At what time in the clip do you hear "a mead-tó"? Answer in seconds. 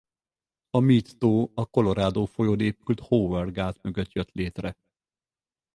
0.71-1.51